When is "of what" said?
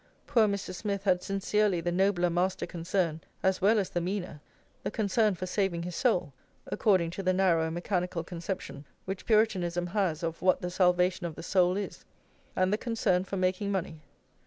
10.23-10.59